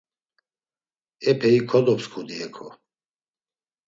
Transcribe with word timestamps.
Epeyi 1.29 1.59
kodopsǩudi 1.69 2.35
heko. 2.41 2.67